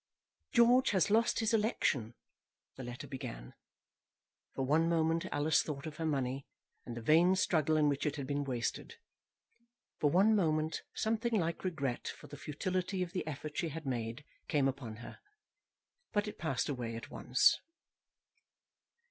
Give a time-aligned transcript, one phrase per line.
[0.51, 2.15] "George has lost his election,"
[2.75, 3.53] the letter began.
[4.55, 6.47] For one moment Alice thought of her money,
[6.87, 8.95] and the vain struggle in which it had been wasted.
[9.99, 14.25] For one moment, something like regret for the futility of the effort she had made
[14.47, 15.19] came upon her.
[16.13, 17.59] But it passed away at once.